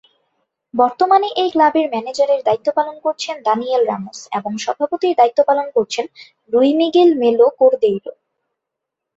বর্তমানে 0.73 1.27
এই 1.35 1.49
ক্লাবের 1.51 1.87
ম্যানেজারের 1.89 2.41
দায়িত্ব 2.43 2.67
পালন 2.77 2.95
করছেন 2.99 3.35
দানিয়েল 3.41 3.83
রামোস 3.87 4.19
এবং 4.37 4.51
সভাপতির 4.57 5.17
দায়িত্ব 5.17 5.39
পালন 5.49 5.67
করছেন 5.75 6.05
রুই 6.53 6.69
মিগেল 6.79 7.09
মেলো 7.21 7.45
কোরদেইরো। 7.59 8.11